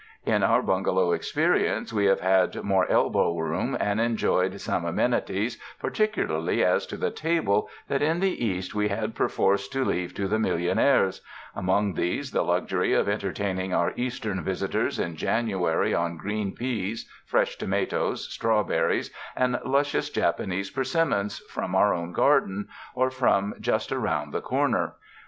[0.25, 5.59] In our bungalow experience we have had more elbow room and enjoyed some ameni ties,
[5.79, 10.27] particularly as to the table, that in the East we had perforce to leave to
[10.27, 11.21] the millionaires—
[11.55, 17.07] among these the luxury of entertaining our Eastern visi tors in January on green peas,
[17.23, 24.31] fresh tomatoes, strawberries and luscious Japanese persimmons, from our own garden or from just around
[24.31, 24.93] the cor ner!